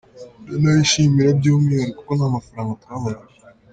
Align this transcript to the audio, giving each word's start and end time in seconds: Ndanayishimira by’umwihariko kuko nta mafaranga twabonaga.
Ndanayishimira 0.57 1.29
by’umwihariko 1.39 1.99
kuko 1.99 2.11
nta 2.17 2.27
mafaranga 2.35 2.77
twabonaga. 2.81 3.25